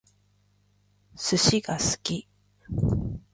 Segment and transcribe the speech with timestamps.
[1.15, 2.27] 寿司が好き